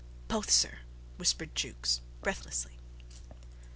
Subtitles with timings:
[0.27, 0.79] "Both, sir,"
[1.17, 2.73] whispered Jukes, breathlessly.